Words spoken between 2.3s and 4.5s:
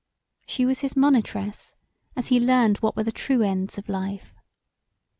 learned what were the true ends of life.